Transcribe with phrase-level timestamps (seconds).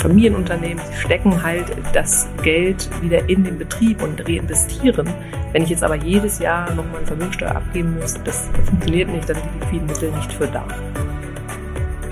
[0.00, 5.06] Familienunternehmen, sie stecken halt das Geld wieder in den Betrieb und reinvestieren.
[5.52, 9.36] Wenn ich jetzt aber jedes Jahr nochmal eine Vermögensteuer abgeben muss, das funktioniert nicht, dann
[9.36, 10.64] sind die liquiden Mittel nicht für da.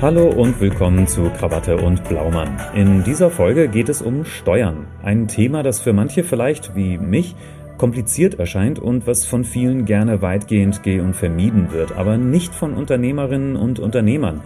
[0.02, 2.60] Hallo und willkommen zu Krawatte und Blaumann.
[2.74, 4.86] In dieser Folge geht es um Steuern.
[5.02, 7.34] Ein Thema, das für manche vielleicht, wie mich,
[7.78, 12.74] kompliziert erscheint und was von vielen gerne weitgehend geh- und vermieden wird, aber nicht von
[12.74, 14.42] Unternehmerinnen und Unternehmern.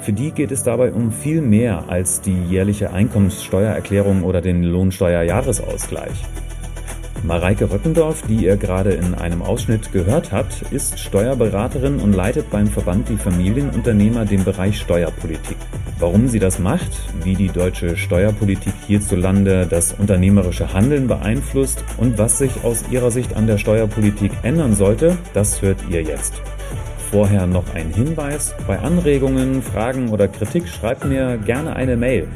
[0.00, 6.24] Für die geht es dabei um viel mehr als die jährliche Einkommenssteuererklärung oder den Lohnsteuerjahresausgleich.
[7.22, 12.66] Mareike Röckendorf, die ihr gerade in einem Ausschnitt gehört habt, ist Steuerberaterin und leitet beim
[12.66, 15.58] Verband die Familienunternehmer den Bereich Steuerpolitik.
[15.98, 16.90] Warum sie das macht,
[17.22, 23.36] wie die deutsche Steuerpolitik hierzulande das unternehmerische Handeln beeinflusst und was sich aus ihrer Sicht
[23.36, 26.40] an der Steuerpolitik ändern sollte, das hört ihr jetzt.
[27.10, 28.54] Vorher noch ein Hinweis.
[28.68, 32.28] Bei Anregungen, Fragen oder Kritik schreibt mir gerne eine Mail.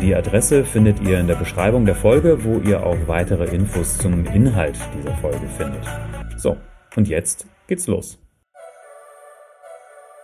[0.00, 4.24] Die Adresse findet ihr in der Beschreibung der Folge, wo ihr auch weitere Infos zum
[4.24, 5.84] Inhalt dieser Folge findet.
[6.38, 6.56] So,
[6.96, 8.18] und jetzt geht's los.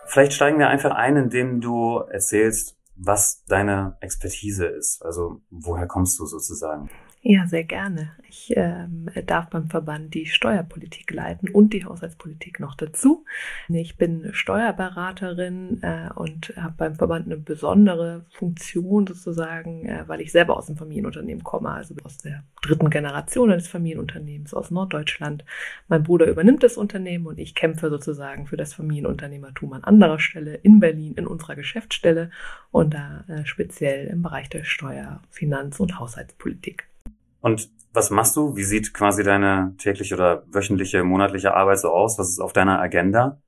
[0.07, 5.05] Vielleicht steigen wir einfach ein, indem du erzählst, was deine Expertise ist.
[5.05, 6.89] Also woher kommst du sozusagen?
[7.21, 8.13] Ja, sehr gerne.
[8.29, 13.25] Ich ähm, darf beim Verband die Steuerpolitik leiten und die Haushaltspolitik noch dazu.
[13.67, 20.31] Ich bin Steuerberaterin äh, und habe beim Verband eine besondere Funktion sozusagen, äh, weil ich
[20.31, 25.43] selber aus dem Familienunternehmen komme, also aus der dritten Generation eines Familienunternehmens aus Norddeutschland.
[25.89, 30.55] Mein Bruder übernimmt das Unternehmen und ich kämpfe sozusagen für das Familienunternehmertum an anderer Stelle
[30.55, 32.31] in Berlin in unserer Geschäftsstelle
[32.71, 36.88] und da äh, speziell im Bereich der Steuer-, Finanz- und Haushaltspolitik.
[37.41, 38.55] Und was machst du?
[38.55, 42.19] Wie sieht quasi deine tägliche oder wöchentliche, monatliche Arbeit so aus?
[42.19, 43.41] Was ist auf deiner Agenda?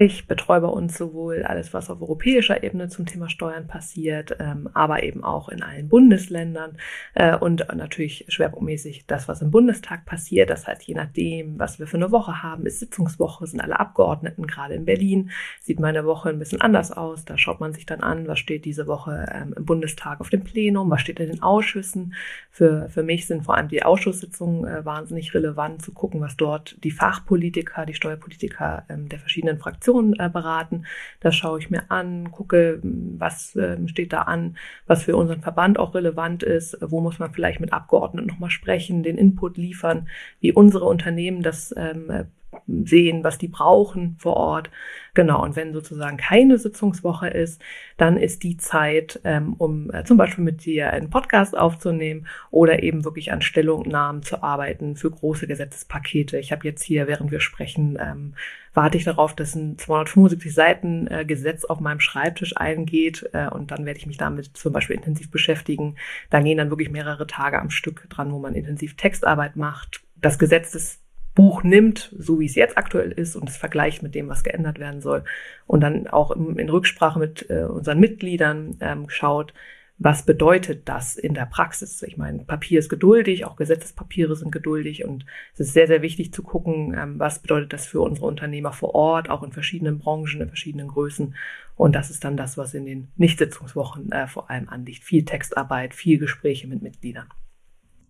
[0.00, 4.70] Ich betreue bei uns sowohl alles, was auf europäischer Ebene zum Thema Steuern passiert, ähm,
[4.72, 6.76] aber eben auch in allen Bundesländern
[7.14, 10.50] äh, und natürlich schwerpunktmäßig das, was im Bundestag passiert.
[10.50, 14.46] Das heißt, je nachdem, was wir für eine Woche haben, ist Sitzungswoche, sind alle Abgeordneten
[14.46, 17.24] gerade in Berlin, sieht meine Woche ein bisschen anders aus.
[17.24, 20.44] Da schaut man sich dann an, was steht diese Woche ähm, im Bundestag auf dem
[20.44, 22.14] Plenum, was steht in den Ausschüssen.
[22.52, 26.76] Für, für mich sind vor allem die Ausschusssitzungen äh, wahnsinnig relevant, zu gucken, was dort
[26.84, 30.84] die Fachpolitiker, die Steuerpolitiker ähm, der verschiedenen Fraktionen Informationen äh, beraten.
[31.20, 34.56] Das schaue ich mir an, gucke, was äh, steht da an,
[34.86, 39.02] was für unseren Verband auch relevant ist, wo muss man vielleicht mit Abgeordneten nochmal sprechen,
[39.02, 40.08] den Input liefern,
[40.40, 42.26] wie unsere Unternehmen das ähm,
[42.66, 44.70] sehen, was die brauchen vor Ort.
[45.14, 47.60] Genau, und wenn sozusagen keine Sitzungswoche ist,
[47.96, 52.82] dann ist die Zeit, ähm, um äh, zum Beispiel mit dir einen Podcast aufzunehmen oder
[52.82, 56.38] eben wirklich an Stellungnahmen zu arbeiten für große Gesetzespakete.
[56.38, 58.34] Ich habe jetzt hier, während wir sprechen, ähm,
[58.74, 63.72] warte ich darauf, dass ein 275 Seiten äh, Gesetz auf meinem Schreibtisch eingeht äh, und
[63.72, 65.96] dann werde ich mich damit zum Beispiel intensiv beschäftigen.
[66.30, 70.02] Da gehen dann wirklich mehrere Tage am Stück dran, wo man intensiv Textarbeit macht.
[70.20, 71.00] Das Gesetz ist
[71.38, 74.80] Buch nimmt, so wie es jetzt aktuell ist, und es vergleicht mit dem, was geändert
[74.80, 75.22] werden soll.
[75.68, 79.54] Und dann auch in Rücksprache mit äh, unseren Mitgliedern ähm, schaut,
[79.98, 82.02] was bedeutet das in der Praxis?
[82.02, 86.32] Ich meine, Papier ist geduldig, auch Gesetzespapiere sind geduldig und es ist sehr, sehr wichtig
[86.32, 90.40] zu gucken, ähm, was bedeutet das für unsere Unternehmer vor Ort, auch in verschiedenen Branchen,
[90.40, 91.36] in verschiedenen Größen.
[91.76, 95.04] Und das ist dann das, was in den Nichtsitzungswochen äh, vor allem anliegt.
[95.04, 97.28] Viel Textarbeit, viel Gespräche mit Mitgliedern.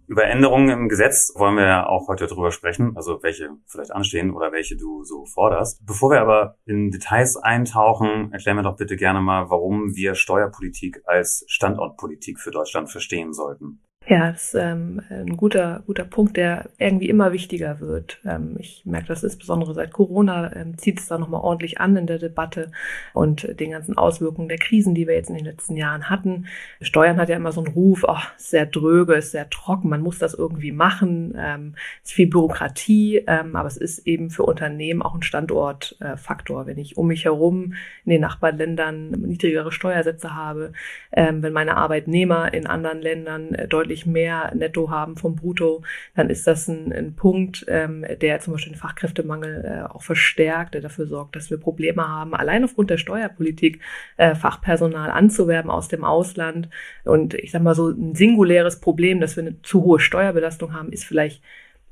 [0.09, 4.31] Über Änderungen im Gesetz wollen wir ja auch heute drüber sprechen, also welche vielleicht anstehen
[4.31, 5.85] oder welche du so forderst.
[5.85, 11.03] Bevor wir aber in Details eintauchen, erklär mir doch bitte gerne mal, warum wir Steuerpolitik
[11.05, 13.83] als Standortpolitik für Deutschland verstehen sollten.
[14.11, 18.23] Ja, das ist ähm, ein guter, guter Punkt, der irgendwie immer wichtiger wird.
[18.25, 22.07] Ähm, ich merke das insbesondere seit Corona, ähm, zieht es da nochmal ordentlich an in
[22.07, 22.71] der Debatte
[23.13, 26.47] und den ganzen Auswirkungen der Krisen, die wir jetzt in den letzten Jahren hatten.
[26.81, 30.01] Steuern hat ja immer so einen Ruf, oh, ist sehr dröge, ist sehr trocken, man
[30.01, 35.03] muss das irgendwie machen, ähm, ist viel Bürokratie, ähm, aber es ist eben für Unternehmen
[35.03, 36.63] auch ein Standortfaktor.
[36.63, 37.75] Äh, wenn ich um mich herum
[38.07, 40.73] in den Nachbarländern niedrigere Steuersätze habe,
[41.13, 45.83] ähm, wenn meine Arbeitnehmer in anderen Ländern äh, deutlich deutlich mehr netto haben vom Brutto,
[46.15, 50.75] dann ist das ein, ein Punkt, ähm, der zum Beispiel den Fachkräftemangel äh, auch verstärkt,
[50.75, 53.81] der dafür sorgt, dass wir Probleme haben, allein aufgrund der Steuerpolitik
[54.17, 56.69] äh, Fachpersonal anzuwerben aus dem Ausland.
[57.05, 60.93] Und ich sage mal so, ein singuläres Problem, dass wir eine zu hohe Steuerbelastung haben,
[60.93, 61.43] ist vielleicht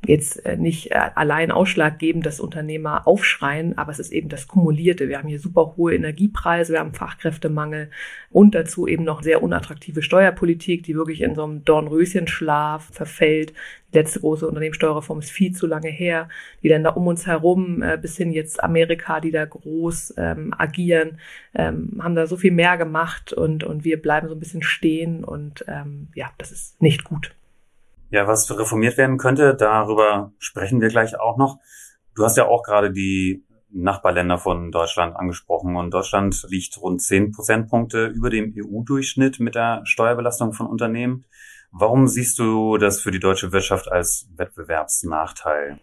[0.04, 5.08] jetzt äh, nicht äh, allein ausschlaggebend, dass Unternehmer aufschreien, aber es ist eben das Kumulierte.
[5.08, 7.90] Wir haben hier super hohe Energiepreise, wir haben Fachkräftemangel
[8.30, 13.52] und dazu eben noch sehr unattraktive Steuerpolitik, die wirklich in so einem Dornröschenschlaf verfällt.
[13.92, 16.28] Die letzte große Unternehmenssteuerreform ist viel zu lange her.
[16.62, 21.18] Die Länder um uns herum, äh, bis hin jetzt Amerika, die da groß ähm, agieren,
[21.54, 25.24] ähm, haben da so viel mehr gemacht und, und wir bleiben so ein bisschen stehen
[25.24, 27.34] und ähm, ja, das ist nicht gut.
[28.10, 31.58] Ja, was reformiert werden könnte, darüber sprechen wir gleich auch noch.
[32.14, 37.32] Du hast ja auch gerade die Nachbarländer von Deutschland angesprochen und Deutschland liegt rund zehn
[37.32, 41.24] Prozentpunkte über dem EU-Durchschnitt mit der Steuerbelastung von Unternehmen.
[41.72, 45.78] Warum siehst du das für die deutsche Wirtschaft als Wettbewerbsnachteil?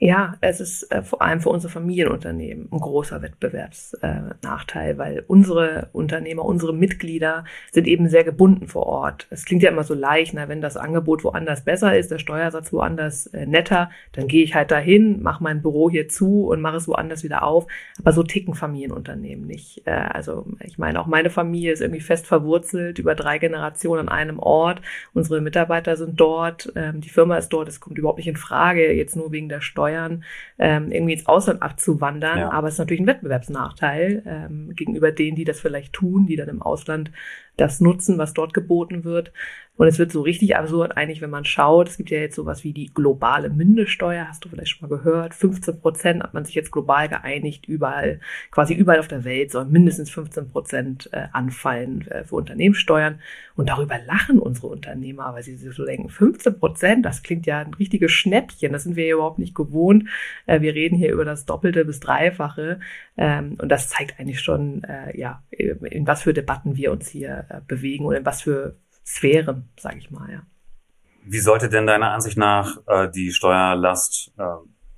[0.00, 5.88] Ja, es ist äh, vor allem für unsere Familienunternehmen ein großer Wettbewerbsnachteil, äh, weil unsere
[5.92, 9.26] Unternehmer, unsere Mitglieder sind eben sehr gebunden vor Ort.
[9.30, 12.72] Es klingt ja immer so leicht, na, wenn das Angebot woanders besser ist, der Steuersatz
[12.72, 16.76] woanders äh, netter, dann gehe ich halt dahin, mache mein Büro hier zu und mache
[16.76, 17.66] es woanders wieder auf.
[17.98, 19.82] Aber so ticken Familienunternehmen nicht.
[19.84, 24.08] Äh, also ich meine, auch meine Familie ist irgendwie fest verwurzelt über drei Generationen an
[24.10, 24.80] einem Ort.
[25.12, 27.68] Unsere Mitarbeiter sind dort, ähm, die Firma ist dort.
[27.68, 30.24] Es kommt überhaupt nicht in Frage, jetzt nur wegen der Steuer Steuern
[30.58, 32.38] ähm, irgendwie ins Ausland abzuwandern.
[32.38, 32.50] Ja.
[32.50, 36.48] Aber es ist natürlich ein Wettbewerbsnachteil ähm, gegenüber denen, die das vielleicht tun, die dann
[36.48, 37.10] im Ausland
[37.60, 39.32] das nutzen, was dort geboten wird.
[39.78, 41.88] Und es wird so richtig absurd eigentlich, wenn man schaut.
[41.88, 45.34] Es gibt ja jetzt sowas wie die globale Mindeststeuer, hast du vielleicht schon mal gehört.
[45.34, 48.18] 15 Prozent hat man sich jetzt global geeinigt, überall,
[48.50, 53.20] quasi überall auf der Welt sollen mindestens 15 Prozent äh, anfallen äh, für Unternehmenssteuern.
[53.54, 57.60] Und darüber lachen unsere Unternehmer, weil sie sich so denken, 15 Prozent, das klingt ja
[57.60, 60.08] ein richtiges Schnäppchen, das sind wir ja überhaupt nicht gewohnt.
[60.46, 62.80] Äh, wir reden hier über das Doppelte bis Dreifache.
[63.16, 64.82] Ähm, und das zeigt eigentlich schon,
[65.14, 69.98] ja, in was für Debatten wir uns hier bewegen und in was für Sphären, sage
[69.98, 70.42] ich mal, ja.
[71.24, 74.44] Wie sollte denn deiner Ansicht nach äh, die Steuerlast äh,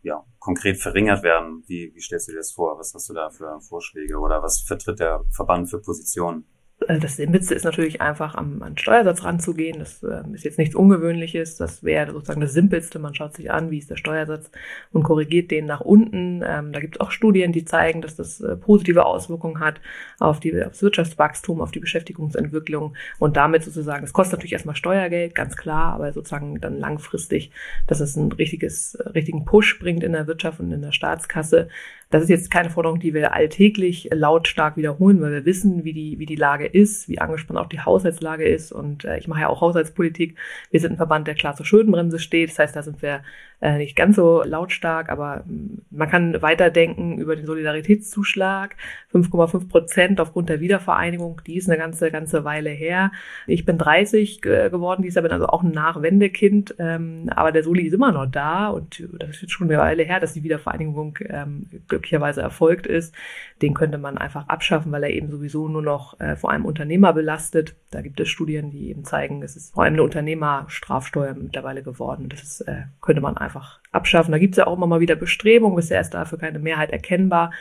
[0.02, 1.64] ja, konkret verringert werden?
[1.66, 2.78] Wie, wie stellst du dir das vor?
[2.78, 6.44] Was hast du da für Vorschläge oder was vertritt der Verband für Positionen?
[6.90, 9.78] Äh, das Simpelste ist natürlich einfach am, an Steuersatz ranzugehen.
[9.78, 11.56] Das äh, ist jetzt nichts Ungewöhnliches.
[11.56, 12.98] Das wäre sozusagen das Simpelste.
[12.98, 14.50] Man schaut sich an, wie ist der Steuersatz
[14.92, 16.42] und korrigiert den nach unten.
[16.44, 19.80] Ähm, da gibt es auch Studien, die zeigen, dass das äh, positive Auswirkungen hat
[20.18, 24.76] auf, die, auf das Wirtschaftswachstum, auf die Beschäftigungsentwicklung und damit sozusagen, es kostet natürlich erstmal
[24.76, 27.50] Steuergeld, ganz klar, aber sozusagen dann langfristig,
[27.86, 31.68] dass es einen richtiges, richtigen Push bringt in der Wirtschaft und in der Staatskasse.
[32.10, 36.18] Das ist jetzt keine Forderung, die wir alltäglich lautstark wiederholen, weil wir wissen, wie die,
[36.18, 38.72] wie die Lage ist, wie angespannt auch die Haushaltslage ist.
[38.72, 40.36] Und äh, ich mache ja auch Haushaltspolitik.
[40.70, 42.50] Wir sind ein Verband, der klar zur Schuldenbremse steht.
[42.50, 43.22] Das heißt, da sind wir
[43.60, 48.76] äh, nicht ganz so lautstark, aber mm, man kann weiterdenken über den Solidaritätszuschlag.
[49.12, 53.12] 5,5 Prozent aufgrund der Wiedervereinigung, die ist eine ganze, ganze Weile her.
[53.46, 57.92] Ich bin 30 geworden, dieser bin also auch ein Nachwendekind, ähm, aber der Soli ist
[57.92, 61.66] immer noch da und das ist jetzt schon eine Weile her, dass die Wiedervereinigung ähm,
[61.88, 63.14] glücklicherweise erfolgt ist.
[63.62, 67.12] Den könnte man einfach abschaffen, weil er eben sowieso nur noch äh, vor allem Unternehmer
[67.12, 67.74] belastet.
[67.90, 72.28] Da gibt es Studien, die eben zeigen, es ist vor allem eine Unternehmerstrafsteuer mittlerweile geworden.
[72.28, 73.49] Das ist, äh, könnte man einfach
[73.92, 74.32] abschaffen.
[74.32, 77.52] Da gibt es ja auch immer mal wieder Bestrebungen, bisher ist dafür keine Mehrheit erkennbar.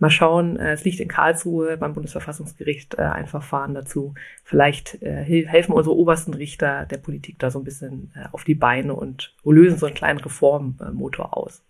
[0.00, 4.14] Mal schauen, äh, es liegt in Karlsruhe beim Bundesverfassungsgericht äh, ein Verfahren dazu.
[4.44, 8.94] Vielleicht äh, helfen unsere obersten Richter der Politik da so ein bisschen auf die Beine
[8.94, 11.62] und lösen so einen kleinen Reformmotor aus.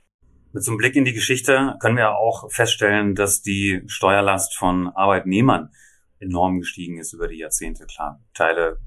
[0.52, 4.88] Mit so einem Blick in die Geschichte können wir auch feststellen, dass die Steuerlast von
[4.88, 5.70] Arbeitnehmern
[6.20, 7.86] enorm gestiegen ist über die Jahrzehnte.
[7.86, 8.78] Klar, Teile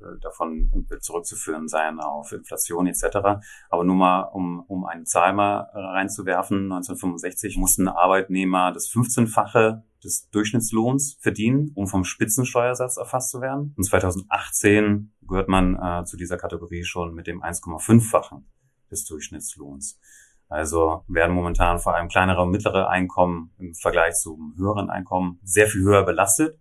[0.00, 3.40] äh, davon zurückzuführen sein auf Inflation etc.
[3.70, 10.30] Aber nur mal, um, um eine Zahl mal reinzuwerfen, 1965 mussten Arbeitnehmer das 15-fache des
[10.30, 13.74] Durchschnittslohns verdienen, um vom Spitzensteuersatz erfasst zu werden.
[13.76, 18.46] Und 2018 gehört man äh, zu dieser Kategorie schon mit dem 1,5-fachen
[18.90, 19.98] des Durchschnittslohns.
[20.48, 25.66] Also werden momentan vor allem kleinere und mittlere Einkommen im Vergleich zum höheren Einkommen sehr
[25.66, 26.58] viel höher belastet.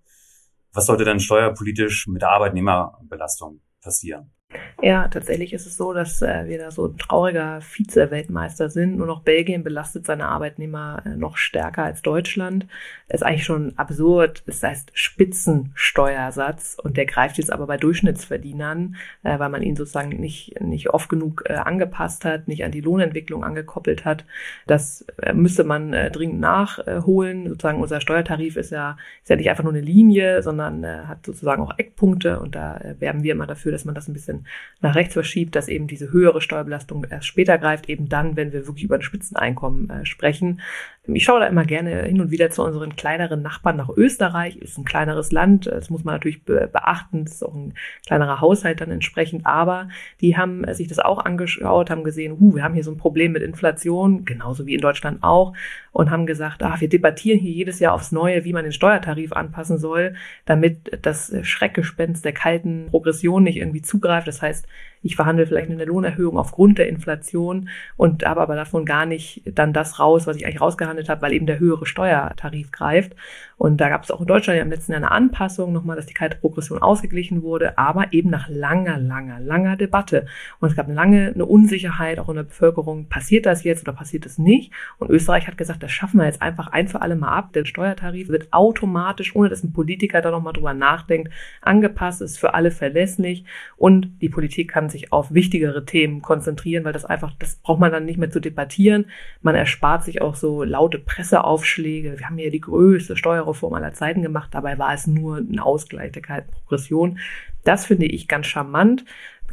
[0.73, 4.36] Was sollte denn steuerpolitisch mit der Arbeitnehmerbelastung passieren?
[4.83, 8.97] Ja, tatsächlich ist es so, dass äh, wir da so ein trauriger Vize-Weltmeister sind.
[8.97, 12.67] Nur noch Belgien belastet seine Arbeitnehmer äh, noch stärker als Deutschland.
[13.07, 14.43] ist eigentlich schon absurd.
[14.45, 20.09] Es heißt Spitzensteuersatz und der greift jetzt aber bei Durchschnittsverdienern, äh, weil man ihn sozusagen
[20.09, 24.25] nicht, nicht oft genug äh, angepasst hat, nicht an die Lohnentwicklung angekoppelt hat.
[24.67, 27.49] Das äh, müsste man äh, dringend nachholen.
[27.49, 31.63] Sozusagen unser Steuertarif ist ja, ist ja nicht einfach nur eine Linie, sondern hat sozusagen
[31.63, 34.46] auch Eckpunkte und da werben wir immer dafür, dass man das ein bisschen
[34.81, 38.67] nach rechts verschiebt, dass eben diese höhere Steuerbelastung erst später greift, eben dann, wenn wir
[38.67, 40.61] wirklich über ein Spitzeneinkommen äh, sprechen.
[41.07, 44.57] Ich schaue da immer gerne hin und wieder zu unseren kleineren Nachbarn nach Österreich.
[44.57, 47.23] Ist ein kleineres Land, das muss man natürlich be beachten.
[47.23, 47.73] Das ist auch ein
[48.05, 49.45] kleinerer Haushalt dann entsprechend.
[49.45, 49.87] Aber
[50.19, 53.31] die haben sich das auch angeschaut, haben gesehen, huh, wir haben hier so ein Problem
[53.31, 55.53] mit Inflation, genauso wie in Deutschland auch,
[55.93, 59.31] und haben gesagt, ah, wir debattieren hier jedes Jahr aufs Neue, wie man den Steuertarif
[59.31, 64.26] anpassen soll, damit das Schreckgespenst der kalten Progression nicht irgendwie zugreift.
[64.27, 64.67] Das heißt,
[65.01, 69.73] ich verhandle vielleicht eine Lohnerhöhung aufgrund der Inflation und habe aber davon gar nicht dann
[69.73, 73.15] das raus, was ich eigentlich rausgehandelt habe, weil eben der höhere Steuertarif greift.
[73.57, 76.05] Und da gab es auch in Deutschland ja im letzten Jahr eine Anpassung, nochmal, dass
[76.05, 80.27] die kalte Progression ausgeglichen wurde, aber eben nach langer, langer, langer Debatte.
[80.59, 84.25] Und es gab lange eine Unsicherheit auch in der Bevölkerung, passiert das jetzt oder passiert
[84.25, 84.71] das nicht?
[84.99, 87.53] Und Österreich hat gesagt, das schaffen wir jetzt einfach ein für alle Mal ab.
[87.53, 92.53] Der Steuertarif wird automatisch, ohne dass ein Politiker da nochmal drüber nachdenkt, angepasst, ist für
[92.53, 93.43] alle verlässlich
[93.75, 97.91] und die Politik kann sich auf wichtigere Themen konzentrieren, weil das einfach, das braucht man
[97.91, 99.05] dann nicht mehr zu debattieren.
[99.41, 102.19] Man erspart sich auch so laute Presseaufschläge.
[102.19, 104.49] Wir haben hier die größte Steuerreform aller Zeiten gemacht.
[104.53, 107.19] Dabei war es nur ein Ausgleich der kalten Progression.
[107.63, 109.05] Das finde ich ganz charmant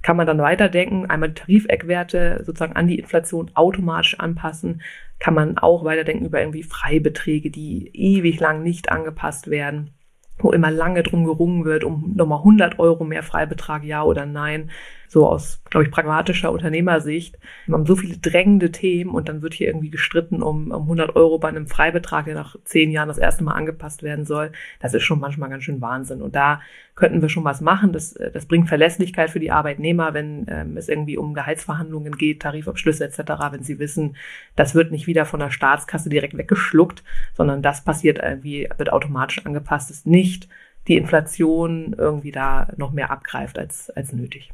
[0.04, 4.82] kann man dann weiterdenken, einmal die Tarifeckwerte sozusagen an die Inflation automatisch anpassen,
[5.18, 9.94] kann man auch weiterdenken über irgendwie Freibeträge, die ewig lang nicht angepasst werden
[10.38, 14.70] wo immer lange drum gerungen wird, um nochmal 100 Euro mehr Freibetrag, ja oder nein
[15.14, 17.38] so aus, glaube ich, pragmatischer Unternehmersicht.
[17.66, 21.14] Wir haben so viele drängende Themen und dann wird hier irgendwie gestritten um, um 100
[21.14, 24.50] Euro bei einem Freibetrag, der nach zehn Jahren das erste Mal angepasst werden soll.
[24.80, 26.20] Das ist schon manchmal ganz schön Wahnsinn.
[26.20, 26.60] Und da
[26.96, 27.92] könnten wir schon was machen.
[27.92, 33.04] Das, das bringt Verlässlichkeit für die Arbeitnehmer, wenn ähm, es irgendwie um Gehaltsverhandlungen geht, Tarifabschlüsse
[33.04, 33.18] etc.,
[33.52, 34.16] wenn sie wissen,
[34.56, 37.04] das wird nicht wieder von der Staatskasse direkt weggeschluckt,
[37.34, 40.48] sondern das passiert irgendwie, wird automatisch angepasst, ist nicht
[40.88, 44.50] die Inflation irgendwie da noch mehr abgreift als, als nötig.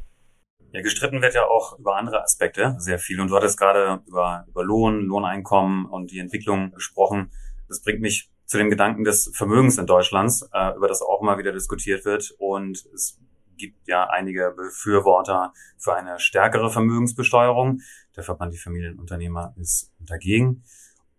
[0.73, 3.21] Ja, gestritten wird ja auch über andere Aspekte sehr viel.
[3.21, 7.33] Und du hattest gerade über, über Lohn, Lohneinkommen und die Entwicklung gesprochen.
[7.69, 11.39] Das bringt mich zu dem Gedanken des Vermögens in Deutschlands, äh, über das auch immer
[11.39, 12.35] wieder diskutiert wird.
[12.39, 13.19] Und es
[13.57, 17.81] gibt ja einige Befürworter für eine stärkere Vermögensbesteuerung.
[18.17, 20.63] Der Verband Die Familienunternehmer ist dagegen.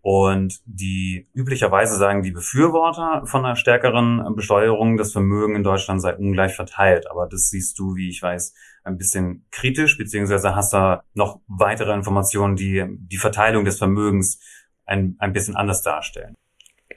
[0.02, 6.16] Und die üblicherweise sagen die Befürworter von einer stärkeren Besteuerung, das Vermögen in Deutschland sei
[6.16, 7.08] ungleich verteilt.
[7.08, 11.94] Aber das siehst du, wie ich weiß, ein bisschen kritisch, beziehungsweise hast da noch weitere
[11.94, 14.40] Informationen, die die Verteilung des Vermögens
[14.86, 16.34] ein, ein bisschen anders darstellen.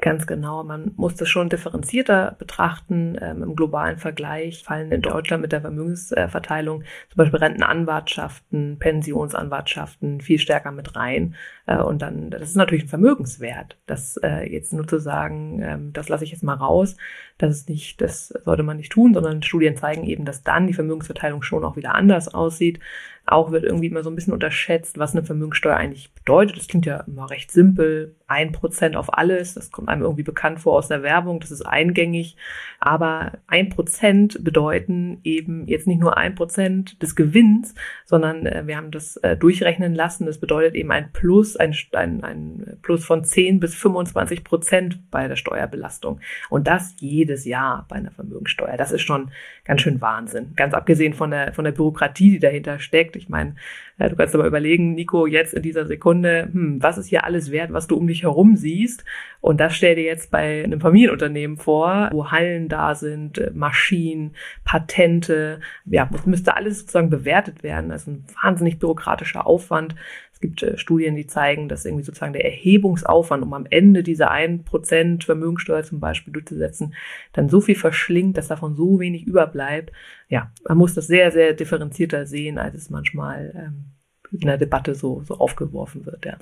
[0.02, 0.64] Ganz genau.
[0.64, 3.18] Man muss das schon differenzierter betrachten.
[3.22, 10.40] Ähm, Im globalen Vergleich fallen in Deutschland mit der Vermögensverteilung zum Beispiel Rentenanwartschaften, Pensionsanwartschaften viel
[10.40, 11.36] stärker mit rein.
[11.66, 13.78] Äh, und dann, das ist natürlich ein Vermögenswert.
[13.86, 16.98] Das äh, jetzt nur zu sagen, ähm, das lasse ich jetzt mal raus,
[17.38, 20.74] das ist nicht, das sollte man nicht tun, sondern Studien zeigen eben, dass dann die
[20.74, 22.80] Vermögensverteilung schon auch wieder anders aussieht.
[23.28, 26.58] Auch wird irgendwie immer so ein bisschen unterschätzt, was eine Vermögenssteuer eigentlich bedeutet.
[26.58, 28.16] Das klingt ja immer recht simpel.
[28.28, 29.56] Ein Prozent auf alles.
[29.56, 31.40] Das kommt einem irgendwie bekannt vor aus der Werbung.
[31.40, 32.38] Das ist eingängig.
[32.80, 37.74] Aber ein Prozent bedeuten eben jetzt nicht nur ein Prozent des Gewinns,
[38.06, 40.28] sondern äh, wir haben das äh, durchrechnen lassen.
[40.28, 45.28] Das bedeutet eben ein Plus, ein, ein, ein Plus von 10 bis 25 Prozent bei
[45.28, 46.20] der Steuerbelastung.
[46.52, 48.78] Und das jedes Jahr bei einer Vermögenssteuer.
[48.78, 49.32] Das ist schon
[49.64, 50.54] ganz schön Wahnsinn.
[50.56, 53.56] Ganz abgesehen von der, von der Bürokratie, die dahinter steckt ich meine,
[53.98, 57.74] du kannst aber überlegen, Nico, jetzt in dieser Sekunde, hm, was ist hier alles wert,
[57.74, 59.06] was du um dich herum siehst?
[59.42, 64.32] Und das stell dir jetzt bei einem Familienunternehmen vor, wo Hallen da sind, äh, Maschinen,
[64.64, 67.90] Patente, ja, müsste alles sozusagen bewertet werden.
[67.90, 69.96] Das ist ein wahnsinnig bürokratischer Aufwand.
[70.36, 74.30] Es gibt äh, Studien, die zeigen, dass irgendwie sozusagen der Erhebungsaufwand, um am Ende diese
[74.30, 76.94] 1% Vermögensteuer zum Beispiel durchzusetzen,
[77.32, 79.94] dann so viel verschlingt, dass davon so wenig überbleibt.
[80.28, 83.86] Ja, man muss das sehr, sehr differenzierter sehen, als es manchmal ähm,
[84.34, 86.26] in der Debatte so, so aufgeworfen wird.
[86.26, 86.38] Ja.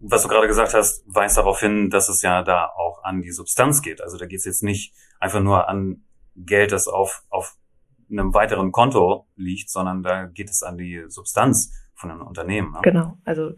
[0.00, 3.32] Was du gerade gesagt hast, weist darauf hin, dass es ja da auch an die
[3.32, 4.02] Substanz geht.
[4.02, 6.04] Also da geht es jetzt nicht einfach nur an
[6.36, 7.56] Geld, das auf, auf
[8.10, 12.72] einem weiteren Konto liegt, sondern da geht es an die Substanz von einem Unternehmen.
[12.72, 12.78] Ne?
[12.82, 13.52] Genau, also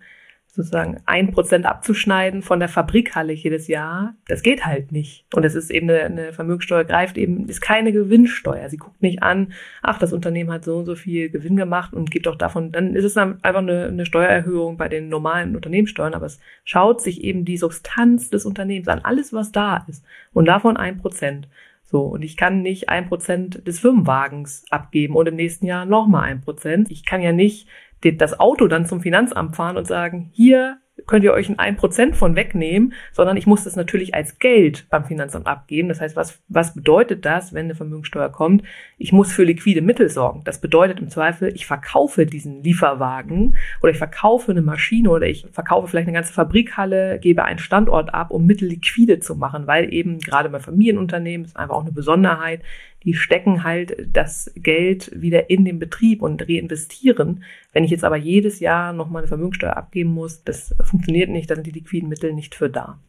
[0.54, 5.24] sozusagen ein Prozent abzuschneiden von der Fabrikhalle jedes Jahr, das geht halt nicht.
[5.34, 8.68] Und es ist eben eine, eine Vermögenssteuer greift eben, ist keine Gewinnsteuer.
[8.68, 12.10] Sie guckt nicht an, ach, das Unternehmen hat so und so viel Gewinn gemacht und
[12.10, 16.26] gibt doch davon, dann ist es einfach eine, eine Steuererhöhung bei den normalen Unternehmenssteuern, aber
[16.26, 20.04] es schaut sich eben die Substanz des Unternehmens an, alles was da ist.
[20.34, 21.48] Und davon ein Prozent.
[21.82, 26.24] So, und ich kann nicht ein Prozent des Firmenwagens abgeben und im nächsten Jahr nochmal
[26.24, 26.90] ein Prozent.
[26.90, 27.68] Ich kann ja nicht
[28.02, 32.36] das Auto dann zum Finanzamt fahren und sagen, hier könnt ihr euch ein 1% von
[32.36, 35.88] wegnehmen, sondern ich muss das natürlich als Geld beim Finanzamt abgeben.
[35.88, 38.62] Das heißt, was, was bedeutet das, wenn eine Vermögensteuer kommt?
[38.98, 40.42] Ich muss für liquide Mittel sorgen.
[40.44, 45.46] Das bedeutet im Zweifel, ich verkaufe diesen Lieferwagen oder ich verkaufe eine Maschine oder ich
[45.50, 49.92] verkaufe vielleicht eine ganze Fabrikhalle, gebe einen Standort ab, um Mittel liquide zu machen, weil
[49.92, 52.62] eben gerade bei Familienunternehmen ist einfach auch eine Besonderheit,
[53.04, 57.44] die stecken halt das Geld wieder in den Betrieb und reinvestieren.
[57.72, 61.54] Wenn ich jetzt aber jedes Jahr nochmal eine Vermögensteuer abgeben muss, das funktioniert nicht, da
[61.54, 63.00] sind die liquiden Mittel nicht für da.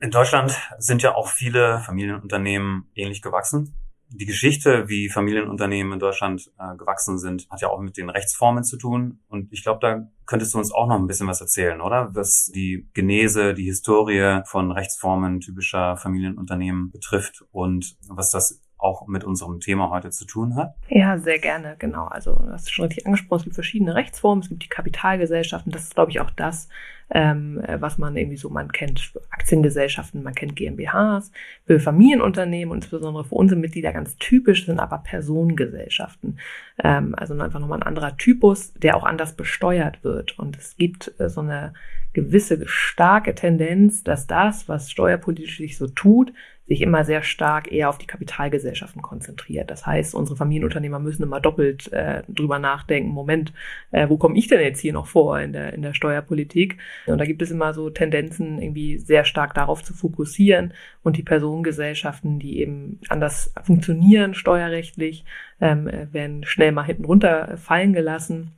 [0.00, 3.74] In Deutschland sind ja auch viele Familienunternehmen ähnlich gewachsen.
[4.08, 8.62] Die Geschichte, wie Familienunternehmen in Deutschland äh, gewachsen sind, hat ja auch mit den Rechtsformen
[8.62, 9.18] zu tun.
[9.26, 12.10] Und ich glaube, da könntest du uns auch noch ein bisschen was erzählen, oder?
[12.14, 19.24] Was die Genese, die Historie von Rechtsformen typischer Familienunternehmen betrifft und was das auch mit
[19.24, 20.74] unserem Thema heute zu tun hat?
[20.88, 22.06] Ja, sehr gerne, genau.
[22.06, 25.84] Also du hast schon richtig angesprochen, es gibt verschiedene Rechtsformen, es gibt die Kapitalgesellschaften, das
[25.84, 26.68] ist, glaube ich, auch das,
[27.10, 31.30] ähm, was man irgendwie so, man kennt Aktiengesellschaften, man kennt GmbHs,
[31.64, 36.38] für Familienunternehmen und insbesondere für unsere Mitglieder ganz typisch sind aber Personengesellschaften.
[36.82, 40.38] Ähm, also einfach nochmal ein anderer Typus, der auch anders besteuert wird.
[40.38, 41.74] Und es gibt äh, so eine
[42.16, 46.32] gewisse starke Tendenz, dass das, was steuerpolitisch sich so tut,
[46.66, 49.70] sich immer sehr stark eher auf die Kapitalgesellschaften konzentriert.
[49.70, 53.52] Das heißt, unsere Familienunternehmer müssen immer doppelt äh, drüber nachdenken, Moment,
[53.92, 56.78] äh, wo komme ich denn jetzt hier noch vor in der, in der Steuerpolitik?
[57.04, 61.22] Und da gibt es immer so Tendenzen, irgendwie sehr stark darauf zu fokussieren und die
[61.22, 65.26] Personengesellschaften, die eben anders funktionieren steuerrechtlich,
[65.60, 68.52] ähm, werden schnell mal hinten runter fallen gelassen.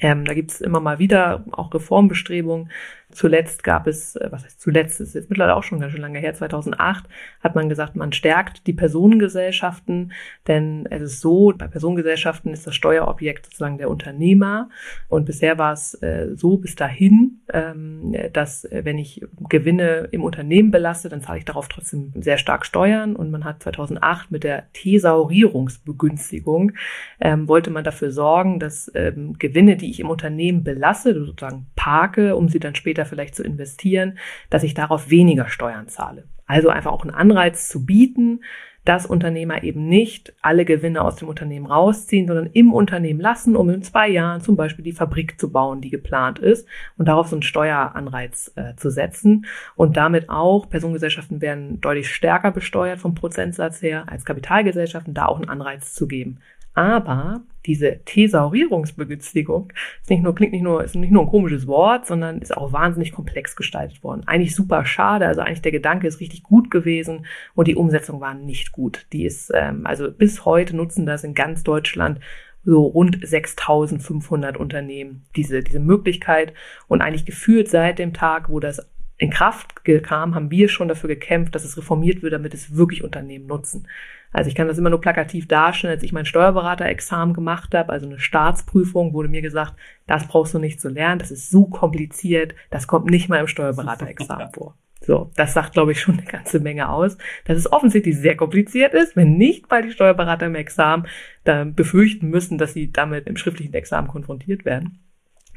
[0.00, 2.70] Ähm, da gibt es immer mal wieder auch Reformbestrebungen,
[3.12, 6.18] Zuletzt gab es, äh, was heißt zuletzt, ist jetzt mittlerweile auch schon ganz schön lange
[6.18, 7.04] her, 2008
[7.40, 10.12] hat man gesagt, man stärkt die Personengesellschaften,
[10.48, 14.70] denn es ist so, bei Personengesellschaften ist das Steuerobjekt sozusagen der Unternehmer.
[15.08, 20.24] Und bisher war es äh, so bis dahin, ähm, dass äh, wenn ich Gewinne im
[20.24, 23.14] Unternehmen belasse, dann zahle ich darauf trotzdem sehr stark Steuern.
[23.14, 26.72] Und man hat 2008 mit der Thesaurierungsbegünstigung
[27.20, 32.34] ähm, wollte man dafür sorgen, dass ähm, Gewinne, die ich im Unternehmen belasse, sozusagen parke,
[32.36, 34.18] um sie dann später vielleicht zu investieren,
[34.50, 36.24] dass ich darauf weniger Steuern zahle.
[36.46, 38.40] Also einfach auch einen Anreiz zu bieten,
[38.86, 43.68] dass Unternehmer eben nicht alle Gewinne aus dem Unternehmen rausziehen, sondern im Unternehmen lassen, um
[43.68, 47.34] in zwei Jahren zum Beispiel die Fabrik zu bauen, die geplant ist und darauf so
[47.34, 53.82] einen Steueranreiz äh, zu setzen und damit auch Personengesellschaften werden deutlich stärker besteuert vom Prozentsatz
[53.82, 56.38] her als Kapitalgesellschaften, da auch einen Anreiz zu geben.
[56.76, 62.06] Aber diese Thesaurierungsbegünstigung ist nicht nur, klingt nicht nur, ist nicht nur ein komisches Wort,
[62.06, 64.24] sondern ist auch wahnsinnig komplex gestaltet worden.
[64.26, 65.26] Eigentlich super schade.
[65.26, 69.06] Also eigentlich der Gedanke ist richtig gut gewesen und die Umsetzung war nicht gut.
[69.14, 72.20] Die ist, ähm, also bis heute nutzen das in ganz Deutschland
[72.62, 76.52] so rund 6500 Unternehmen diese, diese Möglichkeit
[76.88, 78.86] und eigentlich gefühlt seit dem Tag, wo das
[79.18, 83.02] in Kraft kam, haben wir schon dafür gekämpft, dass es reformiert wird, damit es wirklich
[83.02, 83.88] Unternehmen nutzen.
[84.32, 85.94] Also ich kann das immer nur plakativ darstellen.
[85.94, 89.74] Als ich mein Steuerberaterexamen gemacht habe, also eine Staatsprüfung, wurde mir gesagt,
[90.06, 93.48] das brauchst du nicht zu lernen, das ist so kompliziert, das kommt nicht mal im
[93.48, 94.76] Steuerberaterexamen vor.
[95.00, 98.92] So, das sagt, glaube ich, schon eine ganze Menge aus, dass es offensichtlich sehr kompliziert
[98.92, 101.06] ist, wenn nicht mal die Steuerberater im Examen
[101.44, 104.98] dann befürchten müssen, dass sie damit im schriftlichen Examen konfrontiert werden.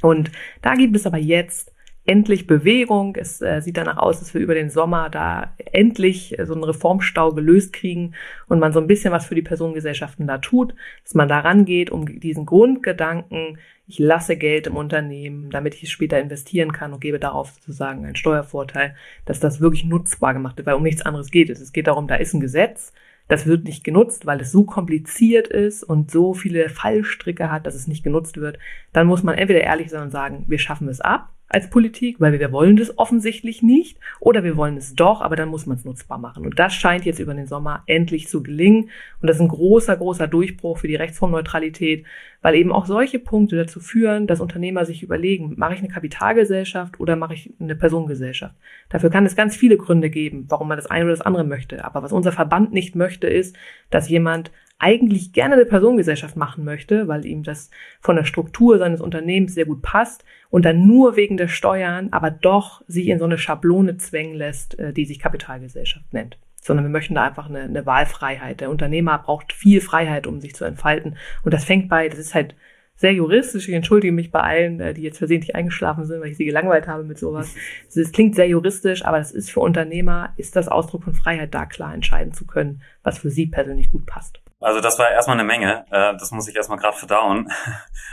[0.01, 1.73] Und da gibt es aber jetzt
[2.09, 3.15] endlich Bewegung.
[3.15, 6.63] Es äh, sieht danach aus, dass wir über den Sommer da endlich äh, so einen
[6.63, 8.15] Reformstau gelöst kriegen
[8.47, 11.91] und man so ein bisschen was für die Personengesellschaften da tut, dass man da rangeht,
[11.91, 16.99] um diesen Grundgedanken, ich lasse Geld im Unternehmen, damit ich es später investieren kann und
[16.99, 18.95] gebe darauf sozusagen einen Steuervorteil,
[19.25, 21.61] dass das wirklich nutzbar gemacht wird, weil um nichts anderes geht es.
[21.61, 22.91] Es geht darum, da ist ein Gesetz,
[23.27, 27.75] das wird nicht genutzt, weil es so kompliziert ist und so viele Fallstricke hat, dass
[27.75, 28.57] es nicht genutzt wird.
[28.93, 32.39] Dann muss man entweder ehrlich sein und sagen, wir schaffen es ab als Politik, weil
[32.39, 35.83] wir wollen das offensichtlich nicht oder wir wollen es doch, aber dann muss man es
[35.83, 36.45] nutzbar machen.
[36.45, 38.91] Und das scheint jetzt über den Sommer endlich zu gelingen.
[39.19, 42.05] Und das ist ein großer, großer Durchbruch für die Rechtsformneutralität,
[42.43, 46.99] weil eben auch solche Punkte dazu führen, dass Unternehmer sich überlegen, mache ich eine Kapitalgesellschaft
[46.99, 48.55] oder mache ich eine Personengesellschaft.
[48.89, 51.83] Dafür kann es ganz viele Gründe geben, warum man das eine oder das andere möchte.
[51.83, 53.57] Aber was unser Verband nicht möchte, ist,
[53.89, 59.01] dass jemand eigentlich gerne eine Personengesellschaft machen möchte, weil ihm das von der Struktur seines
[59.01, 63.25] Unternehmens sehr gut passt und dann nur wegen der Steuern, aber doch sich in so
[63.25, 66.37] eine Schablone zwängen lässt, äh, die sich Kapitalgesellschaft nennt.
[66.61, 68.61] Sondern wir möchten da einfach eine, eine Wahlfreiheit.
[68.61, 71.17] Der Unternehmer braucht viel Freiheit, um sich zu entfalten.
[71.43, 72.55] Und das fängt bei, das ist halt
[72.99, 73.69] sehr juristisch.
[73.69, 76.87] Ich entschuldige mich bei allen, äh, die jetzt versehentlich eingeschlafen sind, weil ich sie gelangweilt
[76.87, 77.55] habe mit sowas.
[77.87, 81.65] Es klingt sehr juristisch, aber das ist für Unternehmer, ist das Ausdruck von Freiheit, da
[81.65, 84.41] klar entscheiden zu können, was für sie persönlich gut passt.
[84.59, 85.85] Also das war erstmal eine Menge.
[85.89, 87.47] Äh, das muss ich erstmal gerade verdauen.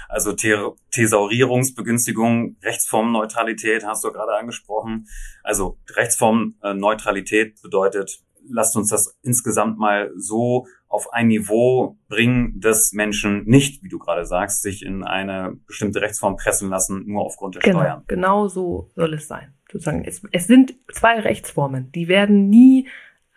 [0.08, 5.08] Also Thesaurierungsbegünstigung, Rechtsformneutralität hast du gerade angesprochen.
[5.42, 13.44] Also Rechtsformneutralität bedeutet, lasst uns das insgesamt mal so auf ein Niveau bringen, dass Menschen
[13.44, 17.62] nicht, wie du gerade sagst, sich in eine bestimmte Rechtsform pressen lassen, nur aufgrund der
[17.62, 18.04] genau, Steuern.
[18.06, 19.52] Genau so soll es sein.
[19.70, 20.04] Sozusagen.
[20.04, 22.88] Es, es sind zwei Rechtsformen, die werden nie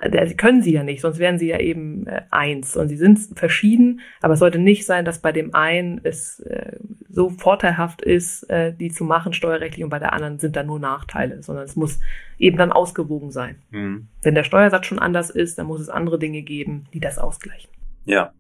[0.01, 2.77] Sie können sie ja nicht, sonst wären sie ja eben äh, eins.
[2.77, 6.77] Und sie sind verschieden, aber es sollte nicht sein, dass bei dem einen es äh,
[7.09, 10.79] so vorteilhaft ist, äh, die zu machen steuerrechtlich und bei der anderen sind da nur
[10.79, 11.99] Nachteile, sondern es muss
[12.38, 13.62] eben dann ausgewogen sein.
[13.71, 14.07] Mhm.
[14.21, 17.69] Wenn der Steuersatz schon anders ist, dann muss es andere Dinge geben, die das ausgleichen.
[18.05, 18.31] Ja.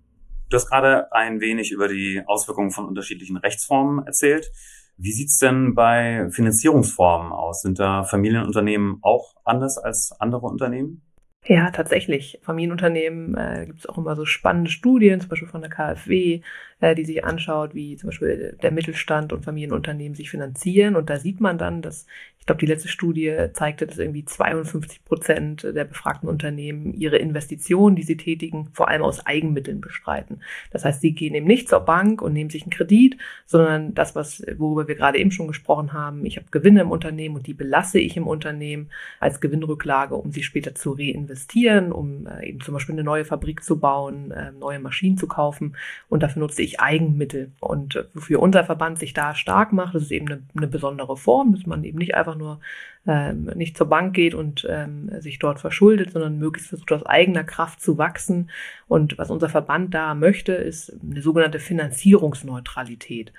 [0.49, 4.49] Du hast gerade ein wenig über die Auswirkungen von unterschiedlichen Rechtsformen erzählt.
[4.97, 7.61] Wie sieht's denn bei Finanzierungsformen aus?
[7.61, 11.03] Sind da Familienunternehmen auch anders als andere Unternehmen?
[11.45, 12.39] Ja, tatsächlich.
[12.43, 16.41] Familienunternehmen äh, gibt es auch immer so spannende Studien, zum Beispiel von der KfW,
[16.81, 20.95] äh, die sich anschaut, wie zum Beispiel der Mittelstand und Familienunternehmen sich finanzieren.
[20.95, 22.05] Und da sieht man dann, dass
[22.39, 27.95] ich glaube, die letzte Studie zeigte, dass irgendwie 52 Prozent der befragten Unternehmen ihre Investitionen,
[27.95, 30.41] die sie tätigen, vor allem aus Eigenmitteln bestreiten.
[30.71, 34.15] Das heißt, sie gehen eben nicht zur Bank und nehmen sich einen Kredit, sondern das,
[34.15, 37.53] was, worüber wir gerade eben schon gesprochen haben, ich habe Gewinne im Unternehmen und die
[37.53, 38.89] belasse ich im Unternehmen
[39.19, 43.63] als Gewinnrücklage, um sie später zu reinvestieren, um äh, eben zum Beispiel eine neue Fabrik
[43.63, 45.75] zu bauen, äh, neue Maschinen zu kaufen.
[46.07, 47.51] Und dafür nutze ich Eigenmittel.
[47.59, 51.17] Und äh, wofür unser Verband sich da stark macht, das ist eben eine, eine besondere
[51.17, 52.59] Form, dass man eben nicht einfach nur
[53.07, 57.43] ähm, nicht zur Bank geht und ähm, sich dort verschuldet, sondern möglichst versucht aus eigener
[57.43, 58.51] Kraft zu wachsen.
[58.87, 63.31] Und was unser Verband da möchte, ist eine sogenannte Finanzierungsneutralität.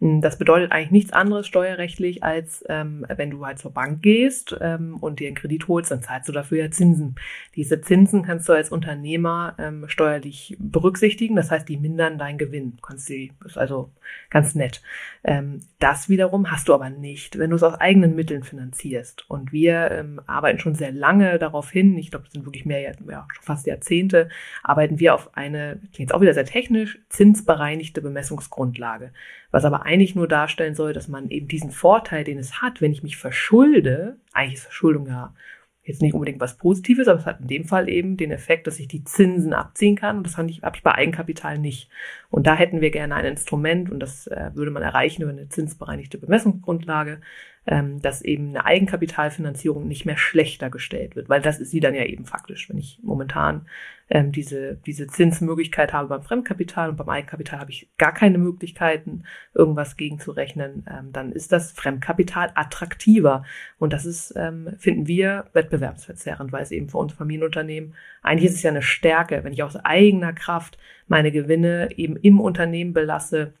[0.00, 4.56] Hm, das bedeutet eigentlich nichts anderes steuerrechtlich, als ähm, wenn du halt zur Bank gehst
[4.60, 7.16] ähm, und dir einen Kredit holst, dann zahlst du dafür ja Zinsen.
[7.56, 12.78] Diese Zinsen kannst du als Unternehmer ähm, steuerlich berücksichtigen, das heißt, die mindern deinen Gewinn.
[12.82, 13.90] Kannst sie, ist also
[14.30, 14.82] ganz nett.
[15.24, 18.99] Ähm, das wiederum hast du aber nicht, wenn du es aus eigenen Mitteln finanzierst.
[19.28, 22.80] Und wir ähm, arbeiten schon sehr lange darauf hin, ich glaube, es sind wirklich mehr,
[22.80, 22.94] ja,
[23.32, 24.28] schon fast Jahrzehnte,
[24.62, 29.12] arbeiten wir auf eine, klingt jetzt auch wieder sehr technisch, zinsbereinigte Bemessungsgrundlage.
[29.50, 32.92] Was aber eigentlich nur darstellen soll, dass man eben diesen Vorteil, den es hat, wenn
[32.92, 35.34] ich mich verschulde, eigentlich ist Verschuldung ja
[35.82, 38.78] jetzt nicht unbedingt was Positives, aber es hat in dem Fall eben den Effekt, dass
[38.78, 40.18] ich die Zinsen abziehen kann.
[40.18, 41.88] Und das habe ich, hab ich bei Eigenkapital nicht.
[42.30, 45.48] Und da hätten wir gerne ein Instrument, und das äh, würde man erreichen über eine
[45.48, 47.20] zinsbereinigte Bemessungsgrundlage,
[47.66, 51.94] ähm, dass eben eine Eigenkapitalfinanzierung nicht mehr schlechter gestellt wird, weil das ist sie dann
[51.94, 52.68] ja eben faktisch.
[52.70, 53.66] Wenn ich momentan
[54.08, 59.24] ähm, diese, diese Zinsmöglichkeit habe beim Fremdkapital und beim Eigenkapital habe ich gar keine Möglichkeiten,
[59.54, 63.44] irgendwas gegenzurechnen, ähm, dann ist das Fremdkapital attraktiver.
[63.78, 68.56] Und das ist, ähm, finden wir, wettbewerbsverzerrend, weil es eben für uns Familienunternehmen, eigentlich ist
[68.56, 73.52] es ja eine Stärke, wenn ich aus eigener Kraft meine Gewinne eben im Unternehmen belasse,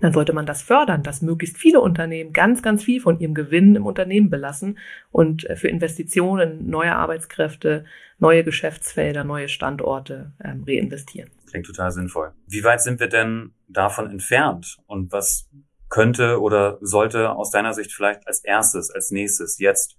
[0.00, 3.76] dann sollte man das fördern, dass möglichst viele Unternehmen ganz, ganz viel von ihrem Gewinn
[3.76, 4.78] im Unternehmen belassen
[5.10, 7.84] und äh, für Investitionen, neue Arbeitskräfte,
[8.18, 11.30] neue Geschäftsfelder, neue Standorte ähm, reinvestieren.
[11.48, 12.32] Klingt total sinnvoll.
[12.46, 15.48] Wie weit sind wir denn davon entfernt und was
[15.88, 19.96] könnte oder sollte aus deiner Sicht vielleicht als erstes, als nächstes jetzt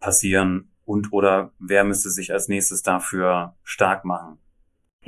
[0.00, 4.38] passieren und oder wer müsste sich als nächstes dafür stark machen?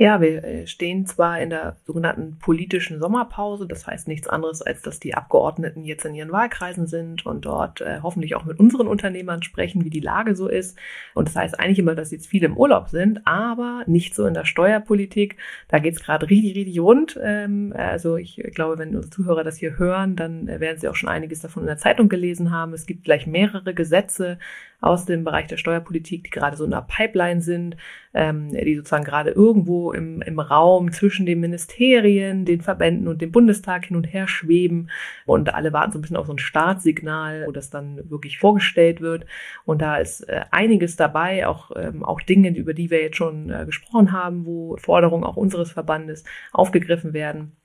[0.01, 4.81] Ja, wir äh, stehen zwar in der sogenannten politischen Sommerpause, das heißt nichts anderes, als
[4.81, 8.87] dass die Abgeordneten jetzt in ihren Wahlkreisen sind und dort äh, hoffentlich auch mit unseren
[8.87, 10.75] Unternehmern sprechen, wie die Lage so ist.
[11.13, 14.33] Und das heißt eigentlich immer, dass jetzt viele im Urlaub sind, aber nicht so in
[14.33, 15.37] der Steuerpolitik.
[15.67, 17.19] Da geht's gerade richtig, richtig rund.
[17.21, 20.95] Ähm, also ich glaube, wenn unsere Zuhörer das hier hören, dann äh, werden sie auch
[20.95, 22.73] schon einiges davon in der Zeitung gelesen haben.
[22.73, 24.39] Es gibt gleich mehrere Gesetze,
[24.81, 27.77] aus dem Bereich der Steuerpolitik, die gerade so in der Pipeline sind,
[28.13, 33.31] ähm, die sozusagen gerade irgendwo im, im Raum zwischen den Ministerien, den Verbänden und dem
[33.31, 34.89] Bundestag hin und her schweben.
[35.25, 39.01] Und alle warten so ein bisschen auf so ein Startsignal, wo das dann wirklich vorgestellt
[39.01, 39.25] wird.
[39.65, 43.51] Und da ist äh, einiges dabei, auch, ähm, auch Dinge, über die wir jetzt schon
[43.51, 47.55] äh, gesprochen haben, wo Forderungen auch unseres Verbandes aufgegriffen werden.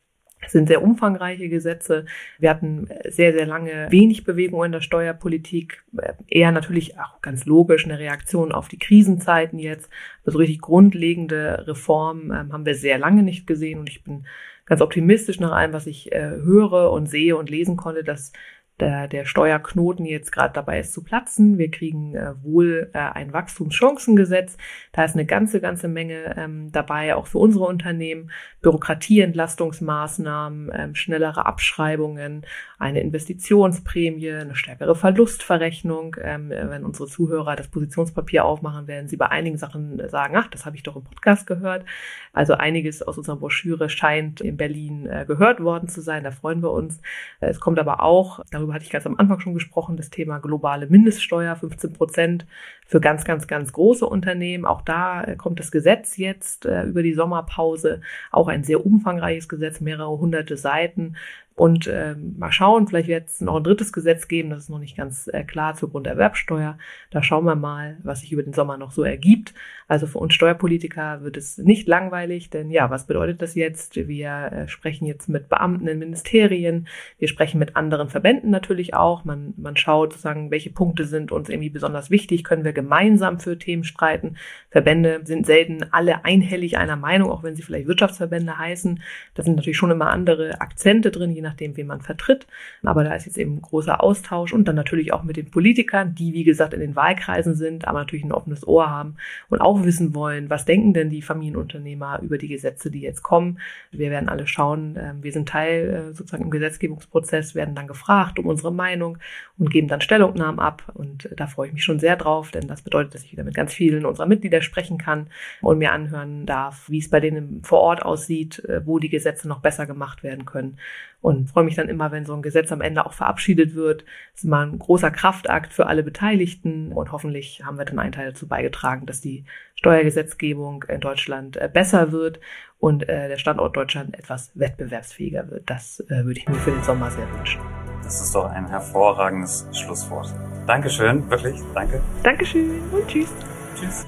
[0.46, 2.06] Es sind sehr umfangreiche Gesetze.
[2.38, 5.82] Wir hatten sehr, sehr lange wenig Bewegung in der Steuerpolitik.
[6.28, 9.90] Eher natürlich auch ganz logisch eine Reaktion auf die Krisenzeiten jetzt.
[10.24, 14.24] Also richtig grundlegende Reformen ähm, haben wir sehr lange nicht gesehen und ich bin
[14.66, 18.32] ganz optimistisch nach allem, was ich äh, höre und sehe und lesen konnte, dass
[18.80, 21.56] der, der Steuerknoten jetzt gerade dabei ist zu platzen.
[21.56, 24.58] Wir kriegen äh, wohl äh, ein Wachstumschancengesetz.
[24.92, 28.30] Da ist eine ganze, ganze Menge ähm, dabei, auch für unsere Unternehmen.
[28.60, 32.44] Bürokratieentlastungsmaßnahmen, ähm, schnellere Abschreibungen,
[32.78, 36.16] eine Investitionsprämie, eine stärkere Verlustverrechnung.
[36.20, 40.66] Ähm, wenn unsere Zuhörer das Positionspapier aufmachen, werden sie bei einigen Sachen sagen, ach, das
[40.66, 41.86] habe ich doch im Podcast gehört.
[42.34, 46.22] Also einiges aus unserer Broschüre scheint in Berlin äh, gehört worden zu sein.
[46.22, 47.00] Da freuen wir uns.
[47.40, 50.38] Äh, es kommt aber auch, darüber hatte ich ganz am Anfang schon gesprochen, das Thema
[50.38, 52.46] globale Mindeststeuer, 15 Prozent
[52.86, 54.66] für ganz, ganz, ganz große Unternehmen.
[54.66, 59.80] Auch da äh, kommt das Gesetz jetzt über die Sommerpause, auch ein sehr umfangreiches Gesetz,
[59.80, 61.16] mehrere hunderte Seiten.
[61.56, 64.78] Und äh, mal schauen, vielleicht wird es noch ein drittes Gesetz geben, das ist noch
[64.78, 66.76] nicht ganz äh, klar zur Grunderwerbsteuer.
[67.10, 69.54] Da schauen wir mal, was sich über den Sommer noch so ergibt.
[69.88, 73.96] Also für uns Steuerpolitiker wird es nicht langweilig, denn ja, was bedeutet das jetzt?
[73.96, 76.88] Wir äh, sprechen jetzt mit Beamten in Ministerien,
[77.18, 79.24] wir sprechen mit anderen Verbänden natürlich auch.
[79.24, 83.58] Man, man schaut sozusagen, welche Punkte sind uns irgendwie besonders wichtig, können wir gemeinsam für
[83.58, 84.36] Themen streiten.
[84.68, 89.02] Verbände sind selten alle einhellig einer Meinung, auch wenn sie vielleicht Wirtschaftsverbände heißen.
[89.32, 92.46] Da sind natürlich schon immer andere Akzente drin, je nachdem, wen man vertritt.
[92.82, 96.34] Aber da ist jetzt eben großer Austausch und dann natürlich auch mit den Politikern, die,
[96.34, 99.16] wie gesagt, in den Wahlkreisen sind, aber natürlich ein offenes Ohr haben
[99.48, 103.58] und auch wissen wollen, was denken denn die Familienunternehmer über die Gesetze, die jetzt kommen.
[103.90, 108.38] Wir werden alle schauen, ähm, wir sind Teil äh, sozusagen im Gesetzgebungsprozess, werden dann gefragt
[108.38, 109.18] um unsere Meinung
[109.58, 110.90] und geben dann Stellungnahmen ab.
[110.94, 113.44] Und äh, da freue ich mich schon sehr drauf, denn das bedeutet, dass ich wieder
[113.44, 115.28] mit ganz vielen unserer Mitglieder sprechen kann
[115.62, 119.48] und mir anhören darf, wie es bei denen vor Ort aussieht, äh, wo die Gesetze
[119.48, 120.78] noch besser gemacht werden können
[121.26, 124.02] und freue mich dann immer, wenn so ein Gesetz am Ende auch verabschiedet wird.
[124.02, 128.12] Das ist immer ein großer Kraftakt für alle Beteiligten und hoffentlich haben wir dann einen
[128.12, 132.38] Teil dazu beigetragen, dass die Steuergesetzgebung in Deutschland äh, besser wird
[132.78, 135.68] und äh, der Standort Deutschland etwas wettbewerbsfähiger wird.
[135.68, 137.60] Das äh, würde ich mir für den Sommer sehr wünschen.
[138.04, 140.32] Das ist doch ein hervorragendes Schlusswort.
[140.68, 142.00] Dankeschön, wirklich, danke.
[142.22, 143.34] Dankeschön und tschüss.
[143.74, 144.06] Tschüss.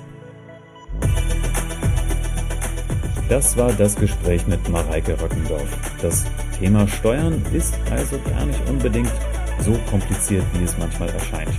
[3.29, 5.69] Das war das Gespräch mit Mareike Röckendorf.
[6.01, 6.25] Das
[6.59, 9.13] Thema Steuern ist also gar nicht unbedingt
[9.61, 11.53] so kompliziert, wie es manchmal erscheint.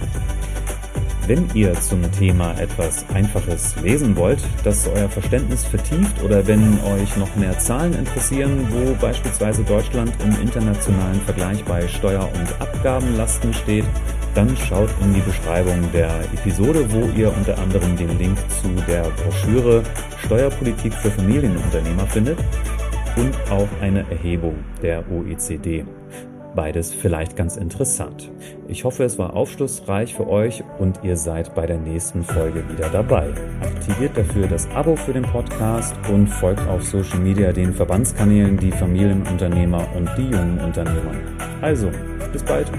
[1.30, 7.16] Wenn ihr zum Thema etwas Einfaches lesen wollt, das euer Verständnis vertieft oder wenn euch
[7.18, 13.86] noch mehr Zahlen interessieren, wo beispielsweise Deutschland im internationalen Vergleich bei Steuer- und Abgabenlasten steht,
[14.34, 19.04] dann schaut in die Beschreibung der Episode, wo ihr unter anderem den Link zu der
[19.04, 19.84] Broschüre
[20.26, 22.40] Steuerpolitik für Familienunternehmer findet
[23.18, 25.86] und auch eine Erhebung der OECD.
[26.56, 28.32] Beides vielleicht ganz interessant.
[28.68, 32.90] Ich hoffe, es war aufschlussreich für euch und ihr seid bei der nächsten Folge wieder
[32.90, 33.30] dabei.
[33.62, 38.72] Aktiviert dafür das Abo für den Podcast und folgt auf Social Media den Verbandskanälen, die
[38.72, 41.14] Familienunternehmer und die jungen Unternehmer.
[41.62, 41.92] Also,
[42.32, 42.72] bis bald.